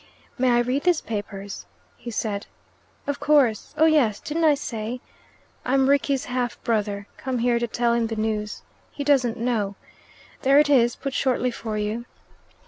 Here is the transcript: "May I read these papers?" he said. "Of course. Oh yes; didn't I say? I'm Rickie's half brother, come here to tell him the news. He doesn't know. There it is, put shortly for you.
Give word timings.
"May 0.35 0.49
I 0.49 0.61
read 0.61 0.81
these 0.83 0.99
papers?" 1.01 1.67
he 1.95 2.09
said. 2.09 2.47
"Of 3.05 3.19
course. 3.19 3.75
Oh 3.77 3.85
yes; 3.85 4.19
didn't 4.19 4.45
I 4.45 4.55
say? 4.55 4.99
I'm 5.63 5.87
Rickie's 5.87 6.25
half 6.25 6.59
brother, 6.63 7.05
come 7.17 7.37
here 7.37 7.59
to 7.59 7.67
tell 7.67 7.93
him 7.93 8.07
the 8.07 8.15
news. 8.15 8.63
He 8.89 9.03
doesn't 9.03 9.37
know. 9.37 9.75
There 10.41 10.57
it 10.57 10.71
is, 10.71 10.95
put 10.95 11.13
shortly 11.13 11.51
for 11.51 11.77
you. 11.77 12.05